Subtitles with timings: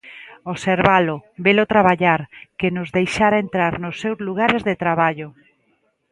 [0.53, 1.15] Observalo,
[1.45, 2.21] velo traballar,
[2.59, 5.29] que nos deixara entrar nos seus lugares de traballo.